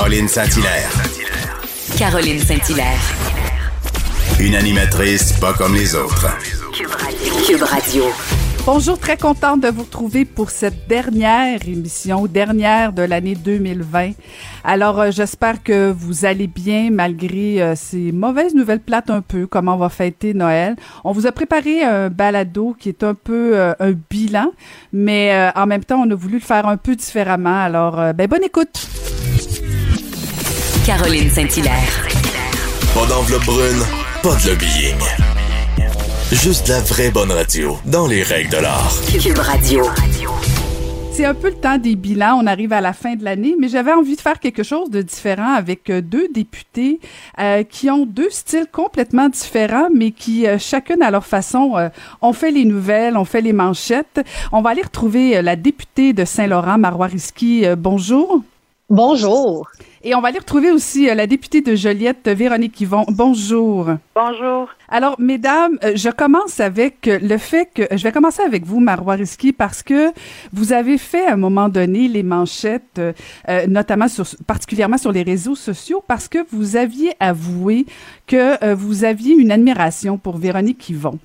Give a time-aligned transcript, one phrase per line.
[0.00, 0.90] Caroline Saint-Hilaire.
[1.98, 2.98] Caroline Saint-Hilaire.
[4.40, 6.26] Une animatrice pas comme les autres.
[7.46, 8.04] Cube Radio.
[8.64, 14.12] Bonjour, très contente de vous retrouver pour cette dernière émission, dernière de l'année 2020.
[14.64, 19.46] Alors, euh, j'espère que vous allez bien malgré euh, ces mauvaises nouvelles plates un peu,
[19.46, 20.76] comment on va fêter Noël.
[21.04, 24.50] On vous a préparé un balado qui est un peu euh, un bilan,
[24.94, 27.62] mais en même temps, on a voulu le faire un peu différemment.
[27.62, 28.88] Alors, ben, bonne écoute.
[30.90, 32.08] Caroline Saint-Hilaire.
[32.92, 33.80] Pas d'enveloppe brune,
[34.24, 34.98] pas de lobbying.
[36.32, 38.92] Juste la vraie bonne radio, dans les règles de l'art.
[39.22, 39.84] Cube Radio.
[41.12, 42.40] C'est un peu le temps des bilans.
[42.42, 45.00] On arrive à la fin de l'année, mais j'avais envie de faire quelque chose de
[45.00, 46.98] différent avec euh, deux députés
[47.38, 51.88] euh, qui ont deux styles complètement différents, mais qui, euh, chacune à leur façon, euh,
[52.20, 54.26] ont fait les nouvelles, ont fait les manchettes.
[54.50, 57.64] On va aller retrouver euh, la députée de Saint-Laurent, Marois Risky.
[57.64, 58.42] Euh, bonjour.
[58.88, 59.68] Bonjour.
[60.02, 63.04] Et on va aller retrouver aussi euh, la députée de Joliette, Véronique Yvon.
[63.08, 63.86] Bonjour.
[64.14, 64.68] Bonjour.
[64.92, 68.80] Alors, mesdames, euh, je commence avec euh, le fait que je vais commencer avec vous,
[68.80, 70.12] Marois Risky, parce que
[70.52, 75.22] vous avez fait à un moment donné les manchettes, euh, notamment sur, particulièrement sur les
[75.22, 77.86] réseaux sociaux, parce que vous aviez avoué
[78.26, 81.18] que vous aviez une admiration pour Véronique Yvon.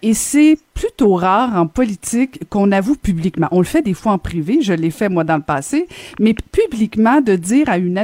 [0.00, 3.48] Et c'est plutôt rare en politique qu'on avoue publiquement.
[3.50, 5.86] On le fait des fois en privé, je l'ai fait moi dans le passé,
[6.18, 7.98] mais publiquement de dire à une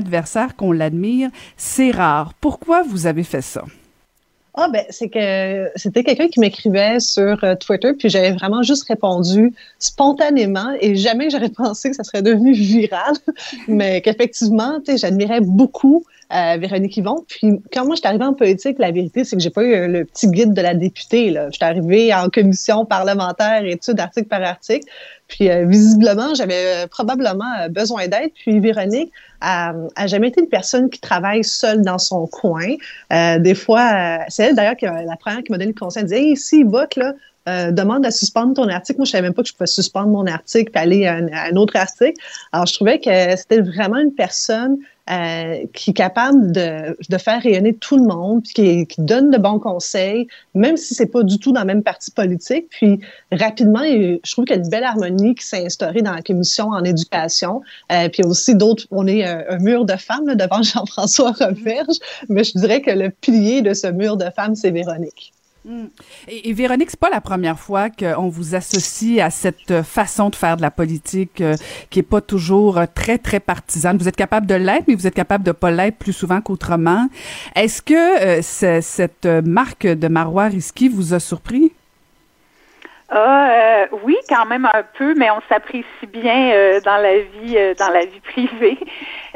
[0.56, 2.34] qu'on l'admire, c'est rare.
[2.40, 3.64] Pourquoi vous avez fait ça?
[4.56, 8.86] Ah ben c'est que c'était quelqu'un qui m'écrivait sur euh, Twitter puis j'avais vraiment juste
[8.86, 13.14] répondu spontanément et jamais j'aurais pensé que ça serait devenu viral
[13.68, 16.04] mais qu'effectivement tu sais j'admirais beaucoup
[16.58, 19.62] Véronique Yvon puis quand moi j'étais arrivée en politique la vérité c'est que j'ai pas
[19.62, 24.28] eu le petit guide de la députée là j'étais arrivée en commission parlementaire études article
[24.28, 24.86] par article
[25.28, 29.74] puis euh, visiblement j'avais euh, probablement euh, besoin d'aide puis Véronique a,
[30.06, 32.76] jamais été une personne qui travaille seule dans son coin
[33.10, 36.00] des fois, c'est elle d'ailleurs qui la première qui m'a donné le conseil.
[36.02, 37.12] Elle disait, hey, ici, vote, là,
[37.70, 39.00] demande à suspendre ton article.
[39.00, 41.56] Moi, je savais même pas que je pouvais suspendre mon article puis aller à un
[41.56, 42.18] autre article.
[42.52, 44.78] Alors, je trouvais que c'était vraiment une personne
[45.10, 49.30] euh, qui est capable de, de faire rayonner tout le monde, puis qui, qui donne
[49.30, 52.68] de bons conseils, même si c'est pas du tout dans le même parti politique.
[52.70, 53.00] Puis
[53.30, 56.68] rapidement, je trouve qu'il y a une belle harmonie qui s'est instaurée dans la commission
[56.68, 57.60] en éducation.
[57.92, 61.98] Euh, puis aussi d'autres, on est un, un mur de femmes là, devant Jean-François Roberge,
[62.30, 65.33] mais je dirais que le pilier de ce mur de femmes, c'est Véronique.
[65.64, 65.86] Mm.
[66.28, 70.36] Et, et Véronique, c'est pas la première fois qu'on vous associe à cette façon de
[70.36, 71.54] faire de la politique euh,
[71.88, 73.96] qui est pas toujours euh, très très partisane.
[73.96, 77.08] Vous êtes capable de l'être, mais vous êtes capable de pas l'être plus souvent qu'autrement.
[77.56, 81.72] Est-ce que euh, ce- cette marque de Marois Risky vous a surpris?
[83.10, 88.06] Ah, oui, quand même un peu, mais on s'apprécie bien dans la vie, dans la
[88.06, 88.78] vie privée,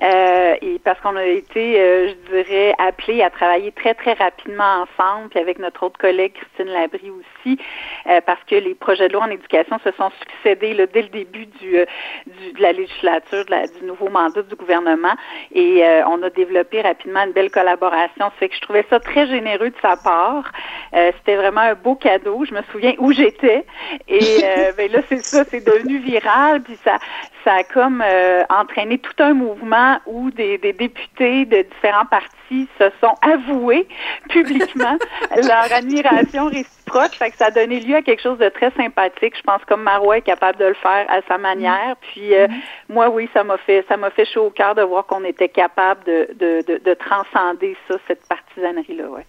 [0.03, 4.85] Euh, et parce qu'on a été, euh, je dirais, appelés à travailler très très rapidement
[4.87, 7.59] ensemble, puis avec notre autre collègue Christine Labrie aussi,
[8.09, 11.09] euh, parce que les projets de loi en éducation se sont succédés là, dès le
[11.09, 11.85] début du, euh,
[12.27, 15.15] du- de la législature, de la- du nouveau mandat du gouvernement,
[15.53, 18.31] et euh, on a développé rapidement une belle collaboration.
[18.39, 20.53] Fait que je trouvais ça très généreux de sa part.
[20.95, 22.45] Euh, C'était vraiment un beau cadeau.
[22.45, 23.65] Je me souviens où j'étais.
[24.07, 26.63] Et euh, ben là, c'est ça, c'est devenu viral.
[26.63, 26.99] Puis ça,
[27.45, 32.69] ça a comme euh, entraîné tout un mouvement où des, des députés de différents partis
[32.79, 33.87] se sont avoués
[34.29, 34.97] publiquement
[35.37, 37.13] leur admiration réciproque.
[37.13, 39.35] Fait que ça a donné lieu à quelque chose de très sympathique.
[39.37, 41.97] Je pense comme Marois est capable de le faire à sa manière.
[42.01, 42.49] Puis euh,
[42.89, 45.49] moi, oui, ça m'a fait ça m'a fait chaud au cœur de voir qu'on était
[45.49, 49.09] capable de, de, de, de transcender ça, cette partisanerie-là.
[49.09, 49.27] Ouais.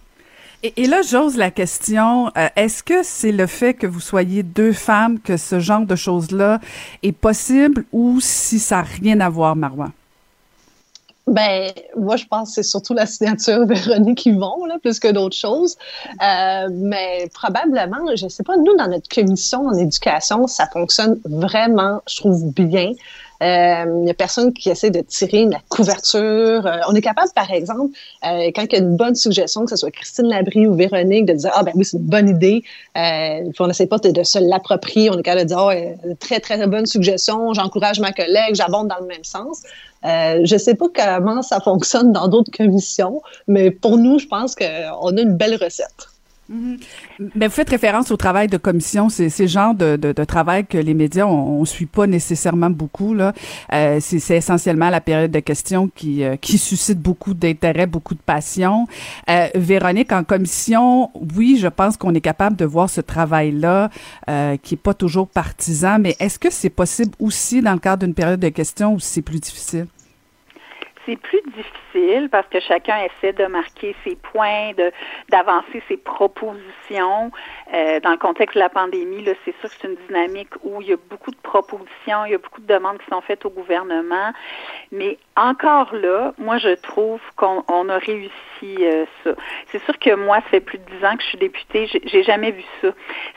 [0.62, 4.42] Et, et là, j'ose la question, euh, est-ce que c'est le fait que vous soyez
[4.42, 6.60] deux femmes que ce genre de choses-là
[7.02, 9.90] est possible ou si ça n'a rien à voir, Marois?
[11.30, 15.36] Ben, moi, je pense que c'est surtout la signature Véronique Yvon, là, plus que d'autres
[15.36, 15.76] choses.
[16.22, 22.02] Euh, mais probablement, je sais pas, nous, dans notre commission en éducation, ça fonctionne vraiment,
[22.08, 22.92] je trouve, bien.
[23.42, 26.66] Euh, Il y a personne qui essaie de tirer la couverture.
[26.66, 27.94] Euh, on est capable, par exemple,
[28.24, 31.26] euh, quand il y a une bonne suggestion, que ce soit Christine Labrie ou Véronique,
[31.26, 32.62] de dire ah ben oui c'est une bonne idée.
[32.96, 35.10] Euh, on n'essaie pas de, se l'approprier.
[35.10, 37.54] On est capable de dire oh, euh, très très bonne suggestion.
[37.54, 38.54] J'encourage ma collègue.
[38.54, 39.62] J'abonde dans le même sens.
[40.04, 44.54] Euh, je sais pas comment ça fonctionne dans d'autres commissions, mais pour nous, je pense
[44.54, 46.08] qu'on a une belle recette.
[46.50, 50.66] Mais vous faites référence au travail de commission, c'est le genre de, de, de travail
[50.66, 53.32] que les médias on, on suit pas nécessairement beaucoup là.
[53.72, 58.20] Euh, c'est essentiellement la période de questions qui euh, qui suscite beaucoup d'intérêt, beaucoup de
[58.20, 58.86] passion.
[59.28, 63.88] Euh, Véronique en commission, oui, je pense qu'on est capable de voir ce travail là
[64.28, 68.04] euh, qui est pas toujours partisan, mais est-ce que c'est possible aussi dans le cadre
[68.04, 69.86] d'une période de questions où c'est plus difficile?
[71.10, 74.92] C'est plus difficile parce que chacun essaie de marquer ses points, de
[75.30, 77.32] d'avancer ses propositions.
[77.74, 80.88] Euh, dans le contexte de la pandémie, c'est sûr que c'est une dynamique où il
[80.88, 83.50] y a beaucoup de propositions, il y a beaucoup de demandes qui sont faites au
[83.50, 84.32] gouvernement.
[84.92, 88.30] Mais encore là, moi, je trouve qu'on on a réussi
[88.80, 89.30] euh, ça.
[89.66, 92.22] C'est sûr que moi, ça fait plus de dix ans que je suis députée, j'ai
[92.22, 92.88] jamais vu ça.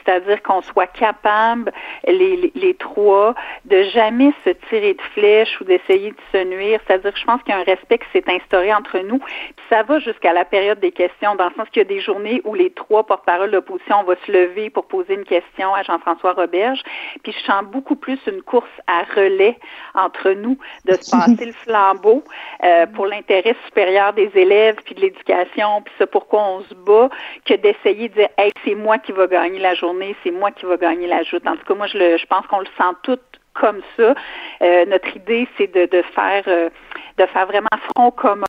[0.03, 1.71] C'est-à-dire qu'on soit capable,
[2.07, 3.35] les, les, trois,
[3.65, 6.79] de jamais se tirer de flèche ou d'essayer de se nuire.
[6.85, 9.19] C'est-à-dire que je pense qu'il y a un respect qui s'est instauré entre nous.
[9.19, 12.01] Puis ça va jusqu'à la période des questions, dans le sens qu'il y a des
[12.01, 15.83] journées où les trois porte-parole de l'opposition vont se lever pour poser une question à
[15.83, 16.81] Jean-François Roberge.
[17.23, 19.57] Puis je sens beaucoup plus une course à relais
[19.93, 22.23] entre nous, de se passer le flambeau
[22.63, 27.09] euh, pour l'intérêt supérieur des élèves puis de l'éducation, puis c'est pourquoi on se bat,
[27.45, 30.65] que d'essayer de dire, hey, c'est moi qui va gagner la journée, c'est moi qui
[30.65, 31.45] va gagner la joute.
[31.47, 33.19] En tout cas, moi, je, le, je pense qu'on le sent tout
[33.53, 34.15] comme ça.
[34.61, 36.69] Euh, notre idée, c'est de, de faire euh,
[37.17, 38.43] de faire vraiment front commun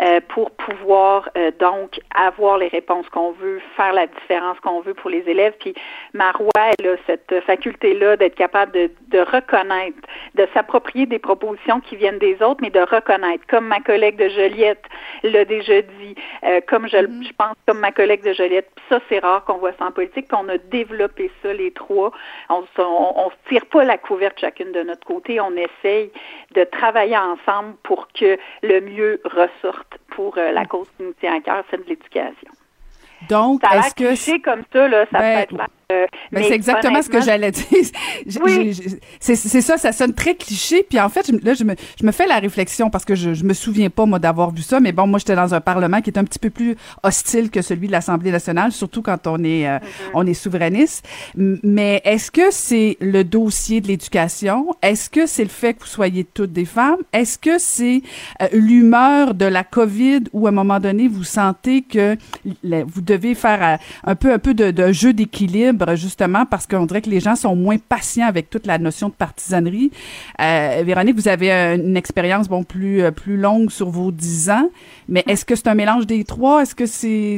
[0.00, 4.94] euh, pour pouvoir euh, donc avoir les réponses qu'on veut, faire la différence qu'on veut
[4.94, 5.54] pour les élèves.
[5.60, 5.74] Puis
[6.12, 9.98] Marois, elle a cette faculté-là d'être capable de, de reconnaître,
[10.34, 14.28] de s'approprier des propositions qui viennent des autres, mais de reconnaître, comme ma collègue de
[14.28, 14.84] Joliette
[15.22, 16.14] l'a déjà dit,
[16.44, 17.26] euh, comme je, mm-hmm.
[17.26, 18.68] je pense, comme ma collègue de Joliette.
[18.74, 22.12] Puis ça, c'est rare qu'on voit ça en politique, qu'on a développé ça, les trois.
[22.48, 26.10] On, se tire pas la couverte chacune de notre côté, on essaye
[26.54, 31.36] de travailler ensemble pour que le mieux ressorte pour euh, la cause qui nous tient
[31.36, 32.50] à cœur, celle de l'éducation.
[33.28, 37.02] Donc, est-ce que c'est comme ça là, ça ben, peut être euh, mais, c'est exactement
[37.02, 37.66] ce que j'allais dire.
[38.44, 38.74] Oui.
[39.20, 40.84] C'est ça, ça sonne très cliché.
[40.88, 43.44] Puis en fait, là, je me, je me fais la réflexion parce que je, je
[43.44, 44.80] me souviens pas, moi, d'avoir vu ça.
[44.80, 47.62] Mais bon, moi, j'étais dans un Parlement qui est un petit peu plus hostile que
[47.62, 50.10] celui de l'Assemblée nationale, surtout quand on est, euh, mm-hmm.
[50.14, 51.06] on est souverainiste.
[51.34, 54.74] Mais est-ce que c'est le dossier de l'éducation?
[54.82, 57.00] Est-ce que c'est le fait que vous soyez toutes des femmes?
[57.12, 58.02] Est-ce que c'est
[58.40, 62.16] euh, l'humeur de la COVID où, à un moment donné, vous sentez que
[62.64, 67.02] vous devez faire un peu, un peu de, de jeu d'équilibre justement, parce qu'on dirait
[67.02, 69.90] que les gens sont moins patients avec toute la notion de partisanerie.
[70.40, 74.68] Euh, Véronique, vous avez une expérience bon plus, euh, plus longue sur vos dix ans,
[75.08, 76.62] mais est-ce que c'est un mélange des trois?
[76.62, 77.36] Est-ce que c'est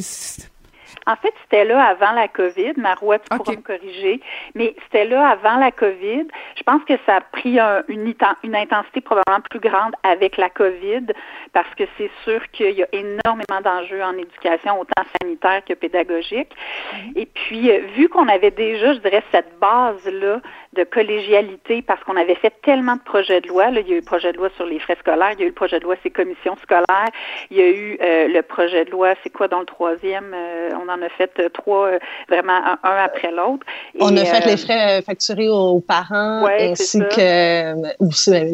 [1.06, 2.74] en fait, c'était là avant la COVID.
[2.76, 4.20] Marois, tu pourras me corriger.
[4.54, 6.26] Mais c'était là avant la COVID.
[6.56, 11.06] Je pense que ça a pris une, une, intensité probablement plus grande avec la COVID
[11.52, 16.50] parce que c'est sûr qu'il y a énormément d'enjeux en éducation, autant sanitaire que pédagogique.
[16.52, 17.18] Mm-hmm.
[17.18, 20.40] Et puis, euh, vu qu'on avait déjà, je dirais, cette base-là
[20.74, 23.70] de collégialité parce qu'on avait fait tellement de projets de loi.
[23.70, 25.42] Là, il y a eu le projet de loi sur les frais scolaires, il y
[25.42, 27.10] a eu le projet de loi sur les commissions scolaires,
[27.50, 30.32] il y a eu euh, le projet de loi, c'est quoi dans le troisième?
[30.34, 31.90] Euh, on en a fait euh, trois,
[32.28, 33.64] vraiment un, après l'autre.
[34.00, 37.74] On a fait les frais facturés aux parents ainsi que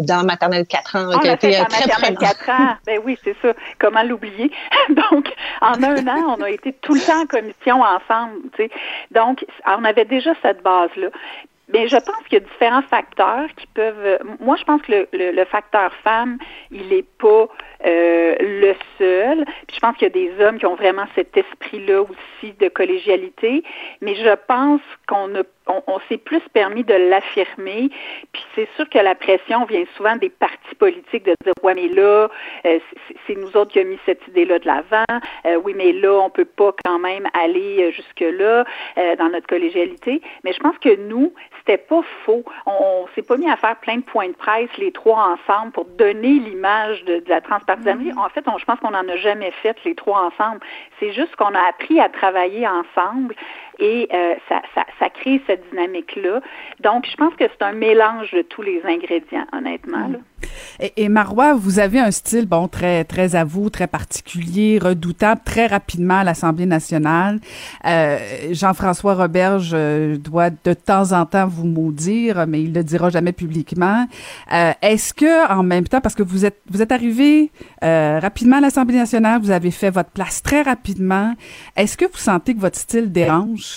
[0.06, 3.52] dans maternelle 4 ans, qui a, été très maternelle 4 ans, ben oui, c'est ça.
[3.78, 4.50] Comment l'oublier?
[4.90, 8.40] Donc, en un an, on a été tout le temps en commission ensemble.
[8.56, 8.70] Tu sais.
[9.11, 11.08] Donc, on avait déjà cette base-là.
[11.70, 14.19] Bien, je pense qu'il y a différents facteurs qui peuvent.
[14.40, 16.38] Moi, je pense que le, le, facteur femme,
[16.72, 17.49] il n'est pas
[17.87, 19.44] euh, le seul.
[19.69, 22.69] Puis je pense qu'il y a des hommes qui ont vraiment cet esprit-là aussi de
[22.69, 23.62] collégialité.
[24.00, 27.91] Mais je pense qu'on a on, s'est plus permis de l'affirmer.
[28.33, 31.89] Puis c'est sûr que la pression vient souvent des partis politiques de dire ouais mais
[31.89, 32.29] là
[32.65, 32.79] euh,
[33.27, 35.20] c'est nous autres qui avons mis cette idée-là de l'avant.
[35.46, 38.65] Euh, oui mais là on peut pas quand même aller jusque là
[38.96, 40.23] dans notre collégialité.
[40.44, 42.44] Mais je pense que nous c'était pas faux.
[42.67, 45.84] On, s'est pas mis à faire plein de points de presse les trois ensemble pour
[45.84, 48.13] donner l'image de, la transpartisanerie.
[48.13, 48.19] Mm-hmm.
[48.19, 50.61] En fait, on, je pense qu'on n'en a jamais fait les trois ensemble.
[50.99, 53.34] C'est juste qu'on a appris à travailler ensemble
[53.81, 56.41] et euh, ça, ça, ça, crée cette dynamique-là.
[56.81, 60.08] Donc, je pense que c'est un mélange de tous les ingrédients, honnêtement.
[60.08, 60.19] Là.
[60.96, 65.67] Et, Marois, vous avez un style, bon, très, très à vous, très particulier, redoutable, très
[65.67, 67.41] rapidement à l'Assemblée nationale.
[67.87, 68.19] Euh,
[68.53, 73.32] Jean-François Roberge euh, doit de temps en temps vous maudire, mais il le dira jamais
[73.32, 74.06] publiquement.
[74.53, 77.51] Euh, Est-ce que, en même temps, parce que vous êtes, vous êtes arrivé
[77.84, 81.34] euh, rapidement à l'Assemblée nationale, vous avez fait votre place très rapidement.
[81.77, 83.69] Est-ce que vous sentez que votre style dérange?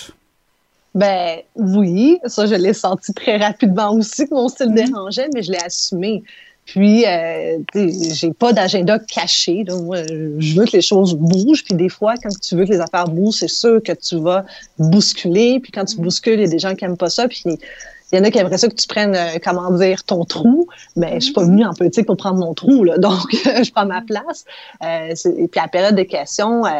[0.94, 4.86] Ben oui, ça je l'ai senti très rapidement aussi que mon style mm-hmm.
[4.86, 6.22] dérangeait, mais je l'ai assumé.
[6.66, 9.64] Puis, euh, j'ai pas d'agenda caché.
[9.68, 11.62] Moi, je veux que les choses bougent.
[11.62, 14.46] Puis des fois, quand tu veux que les affaires bougent, c'est sûr que tu vas
[14.78, 15.60] bousculer.
[15.60, 17.28] Puis quand tu bouscules, il y a des gens qui aiment pas ça.
[17.28, 20.24] Puis il y en a qui aimeraient ça que tu prennes, euh, comment dire, ton
[20.24, 20.68] trou.
[20.96, 22.84] Mais je suis pas venue en politique pour prendre mon trou.
[22.84, 22.96] Là.
[22.98, 24.44] Donc, je prends ma place.
[24.82, 26.70] Euh, et puis, à la période des questions, euh,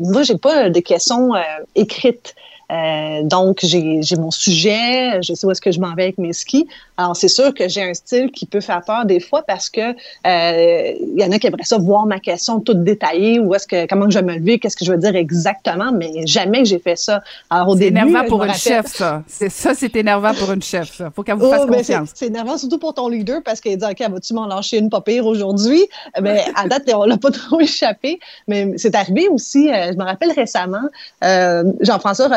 [0.00, 1.32] moi, j'ai pas de questions
[1.74, 2.34] écrites.
[2.70, 6.32] Euh, donc, j'ai mon sujet, je sais où est-ce que je m'en vais avec mes
[6.32, 6.68] skis.
[6.96, 9.80] Alors, c'est sûr que j'ai un style qui peut faire peur des fois parce que
[9.80, 13.66] euh, il y en a qui aimeraient ça voir ma question toute détaillée, où est-ce
[13.66, 16.78] que comment je vais me lever, qu'est-ce que je veux dire exactement, mais jamais j'ai
[16.78, 17.22] fait ça.
[17.48, 19.22] Alors, au début, c'est énervant pour une chef, ça.
[19.26, 20.94] C'est ça, c'est énervant pour une chef.
[20.96, 21.10] Ça.
[21.10, 22.10] Faut qu'elle vous fasse oh, confiance.
[22.14, 25.00] C'est énervant surtout pour ton leader parce qu'il dit ok, vas-tu m'en lâcher une pas
[25.00, 25.86] pire aujourd'hui?
[26.20, 28.20] Mais à date, on l'a pas trop échappé.
[28.46, 29.70] Mais c'est arrivé aussi.
[29.70, 30.78] Euh, je me rappelle récemment,
[31.22, 32.28] Jean-François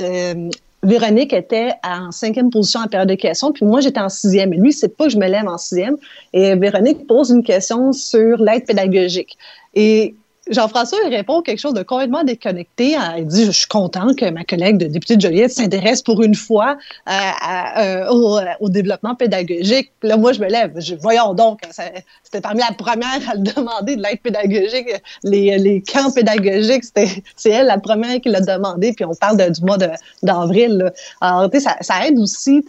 [0.00, 0.50] Euh,
[0.82, 4.52] Véronique était en cinquième position en période de questions, puis moi, j'étais en sixième.
[4.52, 5.96] Et lui, c'est pas que je me lève en sixième.
[6.32, 9.36] Et Véronique pose une question sur l'aide pédagogique.
[9.74, 10.14] Et
[10.50, 12.96] Jean-François répond quelque chose de complètement déconnecté.
[13.16, 16.34] Il dit Je suis content que ma collègue de député de Joliette s'intéresse pour une
[16.34, 16.76] fois
[17.08, 18.08] euh,
[18.60, 19.92] au, développement pédagogique.
[20.02, 20.72] là, moi, je me lève.
[20.78, 21.60] Je, voyons donc,
[22.22, 24.88] c'était parmi la première à le demander de l'aide pédagogique.
[25.24, 26.84] Les, camps pédagogiques,
[27.36, 28.92] c'est elle la première qui l'a demandé.
[28.92, 29.78] Puis on parle du mois
[30.22, 30.92] d'avril.
[31.20, 32.64] Alors, ça, ça aide aussi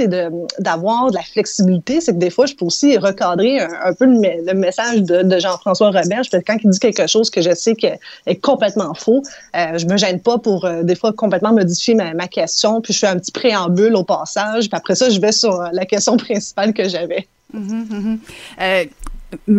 [0.59, 2.01] d'avoir de, la flexibilité.
[2.01, 5.87] C'est que des fois, je peux aussi recadrer un, peu le, message de, de Jean-François
[5.87, 6.23] Robert.
[6.45, 7.87] Quand il dit quelque chose que je sais qui
[8.25, 9.21] est complètement faux.
[9.55, 12.99] Euh, je me gêne pas pour euh, des fois complètement modifier ma, question, puis je
[12.99, 16.73] fais un petit préambule au passage, puis après ça, je vais sur la question principale
[16.73, 17.27] que j'avais.
[17.55, 18.89] Mm-hmm, mm-hmm.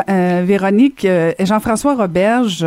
[0.08, 1.06] Euh, Véronique,
[1.38, 2.64] Jean-François Roberge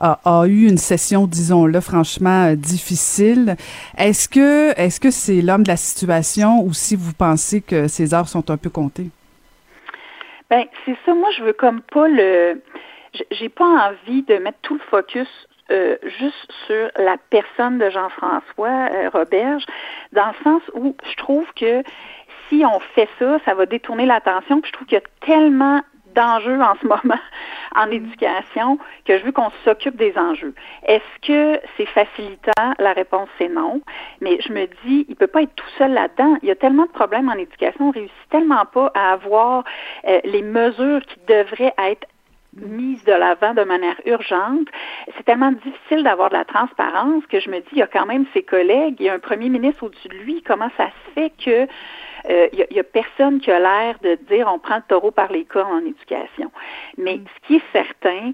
[0.00, 3.56] a, eu une session, disons-le, franchement difficile.
[3.96, 8.12] Est-ce que est-ce que c'est l'homme de la situation ou si vous pensez que ses
[8.12, 9.08] heures sont un peu comptées?
[10.50, 11.14] Ben c'est ça.
[11.14, 12.62] Moi, je veux comme pas le
[13.30, 15.28] j'ai pas envie de mettre tout le focus
[15.70, 19.64] euh, juste sur la personne de Jean-François euh, Roberge,
[20.12, 21.82] dans le sens où je trouve que
[22.48, 24.60] si on fait ça, ça va détourner l'attention.
[24.64, 25.82] je trouve qu'il y a tellement
[26.14, 27.20] d'enjeux en ce moment
[27.74, 30.54] en éducation que je veux qu'on s'occupe des enjeux.
[30.86, 32.74] Est-ce que c'est facilitant?
[32.78, 33.80] La réponse c'est non.
[34.20, 36.38] Mais je me dis, il peut pas être tout seul là-dedans.
[36.42, 39.64] Il y a tellement de problèmes en éducation, on réussit tellement pas à avoir
[40.06, 42.06] euh, les mesures qui devraient être
[42.56, 44.68] mise de l'avant de manière urgente.
[45.16, 48.06] C'est tellement difficile d'avoir de la transparence que je me dis, il y a quand
[48.06, 50.42] même ses collègues, il y a un premier ministre au-dessus de lui.
[50.42, 51.68] Comment ça se fait que
[52.28, 55.30] euh, il y, a personne qui a l'air de dire on prend le taureau par
[55.30, 56.50] les cornes en éducation?
[56.98, 57.24] Mais mm.
[57.34, 58.32] ce qui est certain,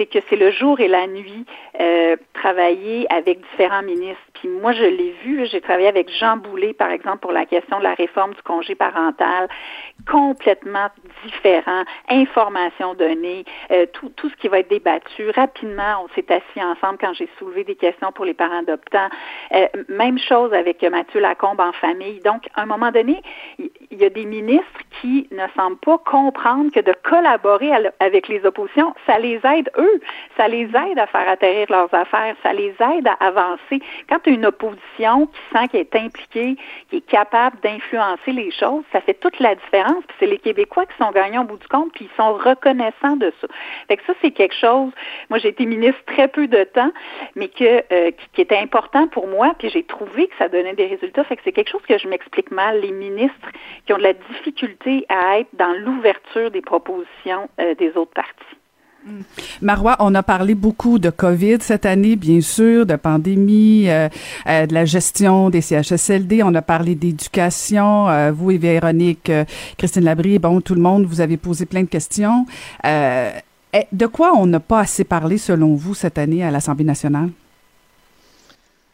[0.00, 1.44] c'est que c'est le jour et la nuit
[1.78, 4.22] euh, travailler avec différents ministres.
[4.32, 7.78] Puis moi, je l'ai vu, j'ai travaillé avec Jean Boulet, par exemple, pour la question
[7.78, 9.46] de la réforme du congé parental,
[10.10, 10.88] complètement
[11.26, 15.28] différent, information donnée, euh, tout, tout ce qui va être débattu.
[15.30, 19.10] Rapidement, on s'est assis ensemble quand j'ai soulevé des questions pour les parents adoptants.
[19.52, 22.20] Euh, même chose avec Mathieu Lacombe en famille.
[22.20, 23.22] Donc, à un moment donné,
[23.58, 24.64] il y a des ministres
[25.02, 29.89] qui ne semblent pas comprendre que de collaborer avec les oppositions, ça les aide eux
[30.36, 33.80] ça les aide à faire atterrir leurs affaires, ça les aide à avancer.
[34.08, 36.56] Quand tu as une opposition qui sent qu'elle est impliquée,
[36.88, 40.04] qui est capable d'influencer les choses, ça fait toute la différence.
[40.06, 43.16] Puis c'est les Québécois qui sont gagnants au bout du compte, puis ils sont reconnaissants
[43.16, 43.48] de ça.
[43.88, 44.92] Fait que ça, c'est quelque chose.
[45.28, 46.92] Moi, j'ai été ministre très peu de temps,
[47.36, 50.86] mais que euh, qui, était important pour moi, puis j'ai trouvé que ça donnait des
[50.86, 51.24] résultats.
[51.24, 52.80] Fait que c'est quelque chose que je m'explique mal.
[52.80, 53.48] Les ministres
[53.86, 58.59] qui ont de la difficulté à être dans l'ouverture des propositions euh, des autres partis.
[59.04, 59.20] Mm.
[59.62, 64.08] Marois, on a parlé beaucoup de COVID cette année, bien sûr, de pandémie, euh,
[64.46, 66.42] euh, de la gestion des CHSLD.
[66.42, 68.08] On a parlé d'éducation.
[68.08, 69.32] Euh, vous et Véronique,
[69.78, 72.46] Christine Labrie, bon, tout le monde, vous avez posé plein de questions.
[72.84, 77.30] de quoi on n'a pas assez parlé, selon vous, cette année à l'Assemblée nationale?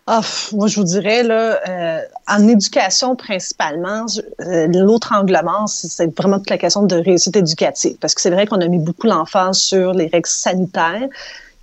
[0.08, 0.20] Ah,
[0.52, 4.06] moi, je vous dirais, là, euh, en éducation principalement,
[4.40, 7.96] euh, l'autre anglement, c'est vraiment toute la question de réussite éducative.
[8.00, 11.08] Parce que c'est vrai qu'on a mis beaucoup l'emphase sur les règles sanitaires,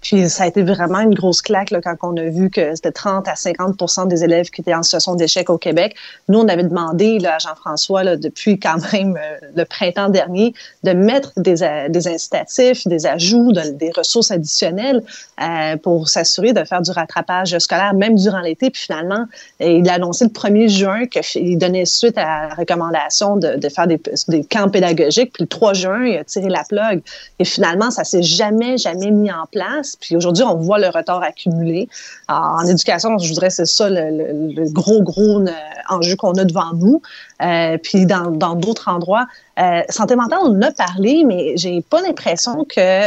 [0.04, 2.92] puis ça a été vraiment une grosse claque là, quand on a vu que c'était
[2.92, 5.96] 30 à 50 des élèves qui étaient en situation d'échec au Québec.
[6.28, 10.92] Nous, on avait demandé là, à Jean-François, depuis quand même euh, le printemps dernier, de
[10.92, 15.04] mettre des, euh, des incitatifs, des ajouts, des ressources additionnelles
[15.42, 18.70] euh, pour s'assurer de faire du rattrapage scolaire, même durant l'été.
[18.70, 19.26] Puis finalement,
[19.62, 23.88] il a annoncé le 1er juin qu'il donnait suite à la recommandation de, de faire
[23.88, 25.32] des, des, camps pédagogiques.
[25.34, 27.02] Puis le 3 juin, il a tiré la plug.
[27.40, 29.93] Et finalement, ça s'est jamais, jamais mis en place.
[30.00, 31.88] Puis aujourd'hui, on voit le retard accumulé.
[32.28, 35.52] en éducation, je voudrais c'est ça le, gros, gros euh,
[35.90, 37.02] enjeu qu'on a devant nous.
[37.42, 39.28] Euh, puis dans d'autres endroits,
[39.60, 43.04] euh, santé mentale, on en a parlé, mais j'ai pas l'impression que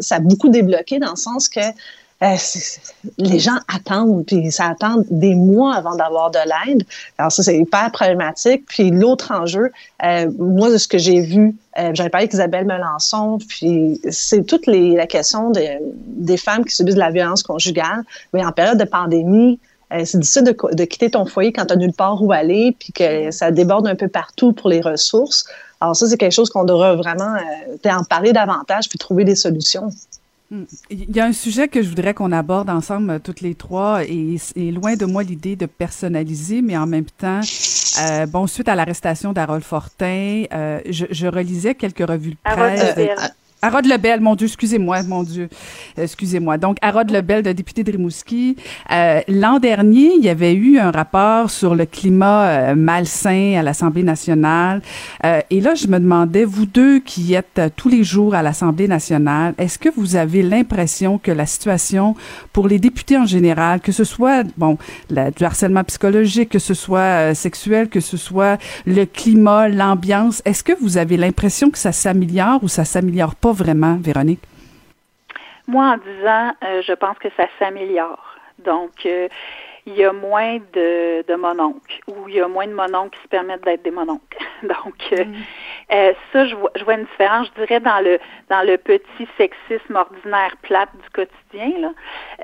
[0.00, 1.60] ça a beaucoup débloqué dans le sens que
[2.22, 2.36] euh,
[3.18, 6.84] les gens attendent, puis ça attend des mois avant d'avoir de l'aide.
[7.18, 8.64] Alors ça, c'est hyper problématique.
[8.66, 9.72] Puis l'autre enjeu,
[10.04, 14.46] euh, moi, de ce que j'ai vu, euh, j'avais parlé avec Isabelle Melançon, puis c'est
[14.46, 18.04] toute les, la question des femmes qui subissent de la violence conjugale.
[18.32, 19.58] Mais en période de pandémie,
[19.92, 22.76] euh, c'est difficile de, de, quitter ton foyer quand tu n'as nulle part où aller,
[22.78, 25.44] puis que ça déborde un peu partout pour les ressources.
[25.80, 27.36] Alors ça, c'est quelque chose qu'on devrait vraiment
[27.84, 29.90] en parler davantage, puis trouver des solutions.
[30.90, 34.04] Il y a un sujet que je voudrais qu'on aborde ensemble euh, toutes les trois
[34.04, 37.40] et, et loin de moi l'idée de personnaliser, mais en même temps,
[38.00, 42.94] euh, bon, suite à l'arrestation d'Harold Fortin, euh, je, je, relisais quelques revues de presse.
[43.64, 45.48] Harold Lebel, mon Dieu, excusez-moi, mon Dieu,
[45.96, 46.58] excusez-moi.
[46.58, 48.56] Donc, Harold Lebel, de député de Rimouski.
[48.90, 53.62] Euh, L'an dernier, il y avait eu un rapport sur le climat euh, malsain à
[53.62, 54.82] l'Assemblée nationale.
[55.24, 58.42] Euh, et là, je me demandais, vous deux qui êtes euh, tous les jours à
[58.42, 62.16] l'Assemblée nationale, est-ce que vous avez l'impression que la situation
[62.52, 64.76] pour les députés en général, que ce soit, bon,
[65.08, 70.42] la, du harcèlement psychologique, que ce soit euh, sexuel, que ce soit le climat, l'ambiance,
[70.44, 73.51] est-ce que vous avez l'impression que ça s'améliore ou ça s'améliore pas?
[73.52, 74.42] Vraiment, Véronique?
[75.68, 78.36] Moi, en disant, euh, je pense que ça s'améliore.
[78.58, 79.28] Donc, euh,
[79.86, 83.22] il y a moins de, de mononcles ou il y a moins de mononcles qui
[83.24, 84.38] se permettent d'être des mononcles.
[84.62, 85.34] Donc, euh, mm.
[85.92, 88.18] euh, ça, je vois, je vois une différence, je dirais, dans le
[88.48, 91.80] dans le petit sexisme ordinaire plate du quotidien.
[91.80, 91.92] Là,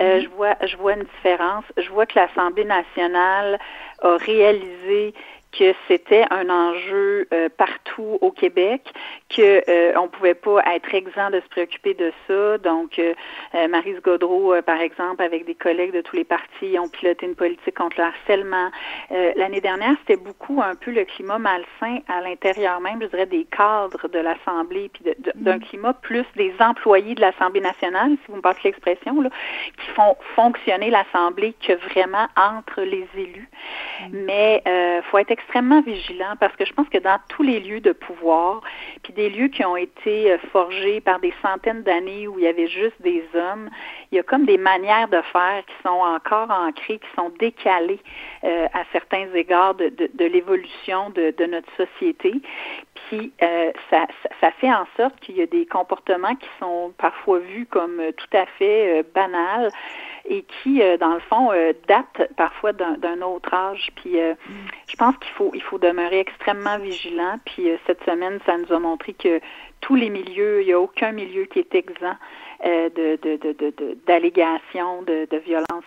[0.01, 0.23] euh, mm.
[0.23, 1.65] je vois je vois une différence.
[1.77, 3.59] Je vois que l'Assemblée nationale
[4.03, 5.15] a réalisé
[5.53, 8.93] que c'était un enjeu euh, partout au Québec,
[9.29, 12.59] que euh, on pouvait pas être exempt de se préoccuper de ça.
[12.59, 13.15] Donc, euh,
[13.55, 17.27] euh Marise Gaudreau, euh, par exemple, avec des collègues de tous les partis, ont piloté
[17.27, 18.71] une politique contre le harcèlement.
[19.11, 23.45] L'année dernière, c'était beaucoup un peu le climat malsain à l'intérieur même, je dirais, des
[23.45, 25.61] cadres de l'Assemblée, puis d'un mm.
[25.61, 30.91] climat plus des employés de l'Assemblée nationale, si vous me passez l'expression, qui font fonctionner
[30.91, 33.49] l'Assemblée que vraiment entre les élus.
[34.11, 34.25] Mm.
[34.25, 34.63] Mais
[35.11, 38.63] faut être extrêmement vigilant parce que je pense que dans tous les lieux de pouvoir,
[39.03, 42.49] puis des lieux qui ont été euh, forgés par des centaines d'années où il y
[42.49, 43.71] avait juste des hommes,
[44.11, 48.01] il y a comme des manières de faire qui sont encore ancrées, qui sont décalées
[48.45, 52.35] euh, à certains égards de, de, l'évolution de, de, notre société.
[52.95, 54.07] Puis euh, ça,
[54.41, 58.37] ça, fait en sorte qu'il y a des comportements qui sont parfois vus comme tout
[58.37, 59.71] à fait euh, banals
[60.29, 63.91] et qui, euh, dans le fond, euh, datent parfois d'un autre âge.
[63.97, 64.35] Puis euh,
[64.87, 67.39] je pense qu'il faut il faut demeurer extrêmement vigilant.
[67.45, 69.41] Puis cette semaine, ça nous a montré que
[69.81, 72.17] tous les milieux, il n'y a aucun milieu qui est exempt
[72.65, 73.17] de,
[74.07, 75.85] d'allégations de, de, de, de, violence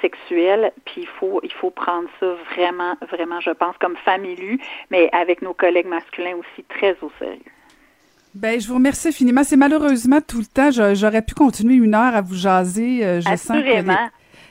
[0.00, 0.72] sexuelle.
[0.84, 5.42] Puis il faut, il faut prendre ça vraiment, vraiment, je pense, comme élue, mais avec
[5.42, 7.52] nos collègues masculins aussi très au sérieux.
[8.38, 9.42] Ben, je vous remercie infiniment.
[9.44, 10.70] C'est malheureusement tout le temps.
[10.94, 13.20] J'aurais pu continuer une heure à vous jaser.
[13.20, 13.82] Je sens que les,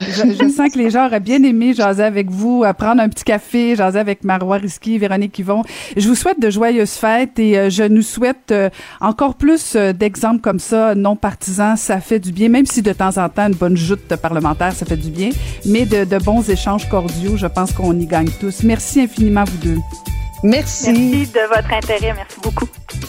[0.02, 3.10] je, je, sens que les gens auraient bien aimé jaser avec vous, à prendre un
[3.10, 5.64] petit café, jaser avec Marois Risky, Véronique Yvon.
[5.96, 8.70] Je vous souhaite de joyeuses fêtes et euh, je nous souhaite euh,
[9.02, 11.76] encore plus euh, d'exemples comme ça, non partisans.
[11.78, 14.86] Ça fait du bien, même si de temps en temps, une bonne joute parlementaire, ça
[14.86, 15.30] fait du bien.
[15.66, 18.64] Mais de, de bons échanges cordiaux, je pense qu'on y gagne tous.
[18.64, 20.17] Merci infiniment, vous deux.
[20.44, 20.92] Merci.
[20.92, 22.14] Merci de votre intérêt.
[22.14, 22.68] Merci beaucoup.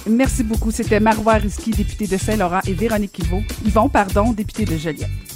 [0.09, 0.71] Merci beaucoup.
[0.71, 5.28] C'était Marois Risky, député de Saint-Laurent, et Véronique Yvon, Yvon, pardon, député de Joliette.